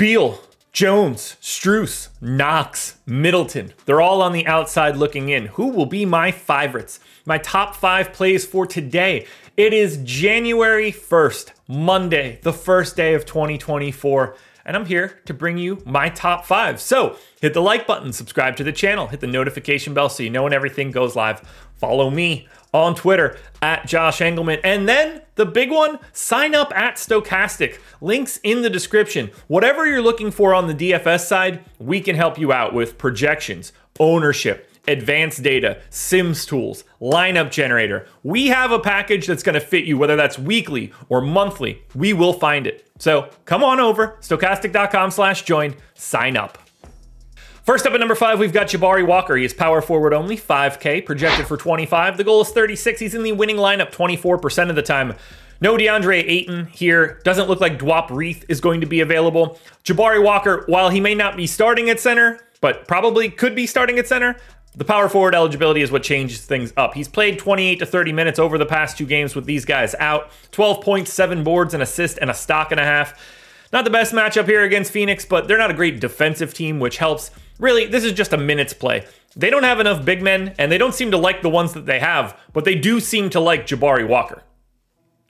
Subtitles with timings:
[0.00, 0.40] Beal,
[0.72, 3.74] Jones, Strus, Knox, Middleton.
[3.84, 5.44] They're all on the outside looking in.
[5.44, 7.00] Who will be my favorites?
[7.26, 9.26] My top five plays for today.
[9.58, 14.34] It is January 1st, Monday, the first day of 2024
[14.64, 16.80] and I'm here to bring you my top five.
[16.80, 20.30] So hit the like button, subscribe to the channel, hit the notification bell so you
[20.30, 21.40] know when everything goes live.
[21.76, 24.60] Follow me on Twitter at Josh Engleman.
[24.62, 27.78] And then the big one, sign up at Stokastic.
[28.00, 29.30] Links in the description.
[29.48, 33.72] Whatever you're looking for on the DFS side, we can help you out with projections,
[33.98, 38.06] ownership, advanced data, Sims tools, lineup generator.
[38.22, 41.82] We have a package that's going to fit you, whether that's weekly or monthly.
[41.94, 42.88] We will find it.
[42.98, 46.58] So come on over, stokastic.com slash join, sign up.
[47.62, 49.36] First up at number five, we've got Jabari Walker.
[49.36, 52.16] He is power forward only, 5K, projected for 25.
[52.16, 52.98] The goal is 36.
[52.98, 55.14] He's in the winning lineup 24% of the time.
[55.60, 57.20] No DeAndre Ayton here.
[57.22, 59.58] Doesn't look like Duop Reath is going to be available.
[59.84, 63.98] Jabari Walker, while he may not be starting at center, but probably could be starting
[63.98, 64.36] at center,
[64.80, 66.94] the power forward eligibility is what changes things up.
[66.94, 70.30] He's played 28 to 30 minutes over the past two games with these guys out.
[70.52, 73.12] 12 points, seven boards, an assist, and a stock and a half.
[73.74, 76.96] Not the best matchup here against Phoenix, but they're not a great defensive team, which
[76.96, 77.30] helps.
[77.58, 79.04] Really, this is just a minutes play.
[79.36, 81.84] They don't have enough big men, and they don't seem to like the ones that
[81.84, 84.42] they have, but they do seem to like Jabari Walker.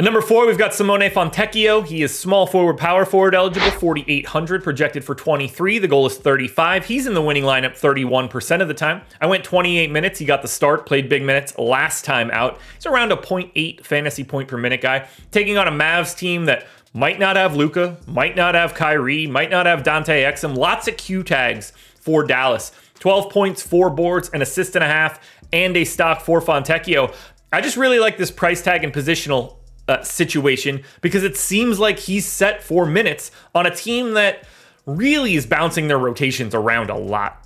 [0.00, 1.86] At number four, we've got Simone Fontecchio.
[1.86, 5.78] He is small forward, power forward eligible, 4,800, projected for 23.
[5.78, 6.86] The goal is 35.
[6.86, 9.02] He's in the winning lineup 31% of the time.
[9.20, 10.18] I went 28 minutes.
[10.18, 12.58] He got the start, played big minutes last time out.
[12.76, 16.66] He's around a 0.8 fantasy point per minute guy, taking on a Mavs team that
[16.94, 20.56] might not have Luka, might not have Kyrie, might not have Dante Exum.
[20.56, 22.72] Lots of Q tags for Dallas.
[23.00, 25.20] 12 points, four boards, an assist and a half,
[25.52, 27.14] and a stock for Fontecchio.
[27.52, 29.56] I just really like this price tag and positional
[29.90, 34.46] uh, situation because it seems like he's set for minutes on a team that
[34.86, 37.44] really is bouncing their rotations around a lot.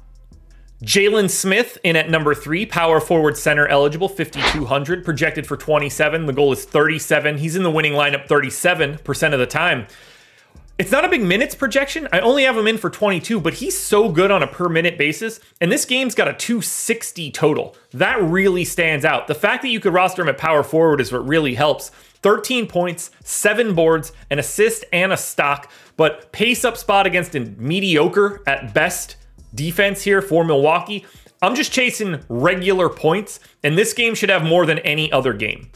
[0.83, 6.27] Jalen Smith in at number three, power forward center eligible, 5,200, projected for 27.
[6.27, 7.39] The goal is 37.
[7.39, 9.87] He's in the winning lineup 37% of the time.
[10.77, 12.09] It's not a big minutes projection.
[12.13, 14.99] I only have him in for 22, but he's so good on a per minute
[14.99, 15.39] basis.
[15.61, 17.77] And this game's got a 260 total.
[17.93, 19.29] That really stands out.
[19.29, 21.91] The fact that you could roster him at power forward is what really helps.
[22.23, 25.71] 13 points, seven boards, an assist, and a stock.
[25.97, 29.15] But pace up spot against a mediocre at best
[29.55, 31.07] defense here for Milwaukee.
[31.41, 35.71] I'm just chasing regular points, and this game should have more than any other game.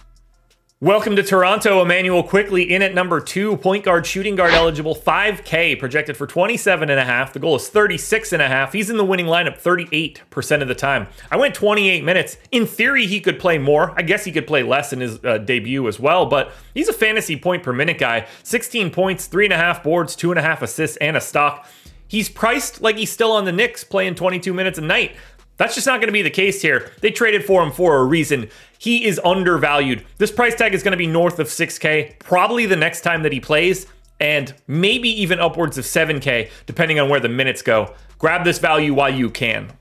[0.80, 1.82] Welcome to Toronto.
[1.82, 6.88] Immanuel Quickley in at number two, point guard, shooting guard eligible, 5K, projected for 27
[6.88, 7.32] and a half.
[7.32, 8.72] The goal is 36 and a half.
[8.72, 11.08] He's in the winning lineup 38% of the time.
[11.32, 12.36] I went 28 minutes.
[12.52, 13.92] In theory, he could play more.
[13.98, 16.92] I guess he could play less in his uh, debut as well, but he's a
[16.92, 18.28] fantasy point per minute guy.
[18.44, 21.66] 16 points, three and a half boards, two and a half assists, and a stock.
[22.06, 25.16] He's priced like he's still on the Knicks playing 22 minutes a night.
[25.58, 26.90] That's just not going to be the case here.
[27.00, 28.48] They traded for him for a reason.
[28.78, 30.04] He is undervalued.
[30.16, 33.32] This price tag is going to be north of 6K, probably the next time that
[33.32, 33.86] he plays,
[34.20, 37.94] and maybe even upwards of 7K, depending on where the minutes go.
[38.18, 39.72] Grab this value while you can.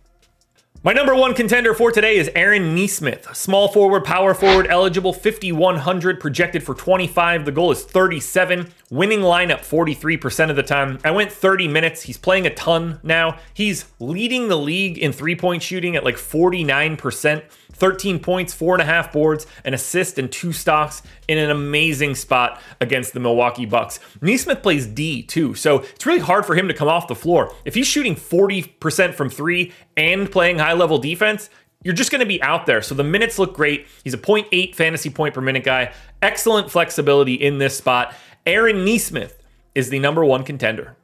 [0.88, 6.18] My number one contender for today is Aaron Nesmith, small forward, power forward, eligible 5,100,
[6.18, 7.44] projected for 25.
[7.44, 10.98] The goal is 37, winning lineup 43% of the time.
[11.04, 12.04] I went 30 minutes.
[12.04, 13.38] He's playing a ton now.
[13.54, 17.44] He's leading the league in three point shooting at like 49%.
[17.78, 22.16] 13 points, four and a half boards, an assist, and two stocks in an amazing
[22.16, 24.00] spot against the Milwaukee Bucks.
[24.22, 27.54] Nesmith plays D too, so it's really hard for him to come off the floor.
[27.66, 31.50] If he's shooting 40% from three and playing high level defense,
[31.84, 32.82] you're just going to be out there.
[32.82, 33.88] So the minutes look great.
[34.04, 35.94] He's a 0.8 fantasy point per minute guy.
[36.22, 38.14] Excellent flexibility in this spot.
[38.46, 39.42] Aaron Nesmith
[39.76, 40.97] is the number one contender.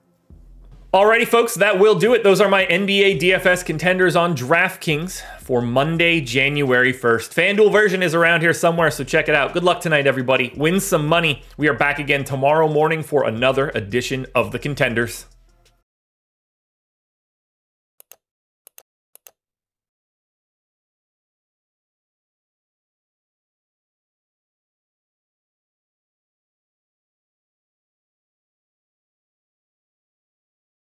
[0.93, 2.21] Alrighty, folks, that will do it.
[2.21, 7.33] Those are my NBA DFS contenders on DraftKings for Monday, January 1st.
[7.33, 9.53] FanDuel version is around here somewhere, so check it out.
[9.53, 10.53] Good luck tonight, everybody.
[10.55, 11.41] Win some money.
[11.57, 15.25] We are back again tomorrow morning for another edition of the Contenders.